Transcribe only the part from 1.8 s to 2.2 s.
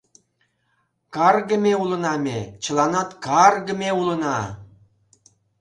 улына